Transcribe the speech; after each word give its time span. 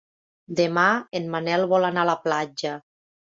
Demà 0.59 0.85
en 1.19 1.27
Manel 1.35 1.67
vol 1.75 1.85
anar 1.91 2.05
a 2.07 2.13
la 2.13 2.17
platja. 2.27 2.73